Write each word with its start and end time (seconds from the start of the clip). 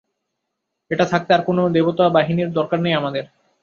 এটা 0.91 1.05
থাকতে 1.05 1.31
আর 1.33 1.41
কোনো 1.45 1.61
দেবতাবাহিনীর 1.75 2.49
দরকার 2.53 2.79
নেই 2.81 2.93
আমাদের। 2.93 3.23